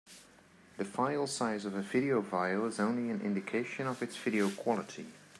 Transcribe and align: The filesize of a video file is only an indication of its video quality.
The 0.77 0.83
filesize 0.83 1.63
of 1.63 1.75
a 1.75 1.83
video 1.83 2.23
file 2.23 2.65
is 2.65 2.79
only 2.79 3.11
an 3.11 3.21
indication 3.21 3.85
of 3.85 4.01
its 4.01 4.17
video 4.17 4.49
quality. 4.49 5.05